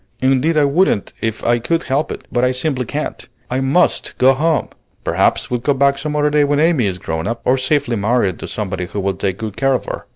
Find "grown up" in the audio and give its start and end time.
6.97-7.41